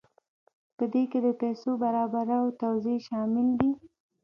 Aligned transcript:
په 0.77 0.83
دې 0.93 1.03
کې 1.11 1.19
د 1.25 1.27
پیسو 1.41 1.69
برابرول 1.83 2.31
او 2.41 2.45
توزیع 2.61 2.99
شامل 3.07 3.47
دي. 3.59 3.71